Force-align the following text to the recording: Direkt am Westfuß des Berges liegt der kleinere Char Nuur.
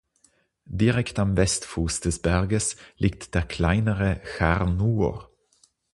Direkt 0.65 1.19
am 1.19 1.37
Westfuß 1.37 1.99
des 1.99 2.23
Berges 2.23 2.75
liegt 2.97 3.35
der 3.35 3.43
kleinere 3.43 4.19
Char 4.35 4.65
Nuur. 4.67 5.29